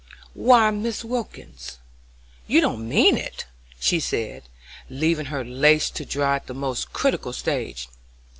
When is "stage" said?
7.33-7.87